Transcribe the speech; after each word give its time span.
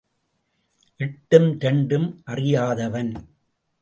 எட்டும் 0.97 1.59
இரண்டும் 1.59 2.21
அறியாதவன். 2.25 3.13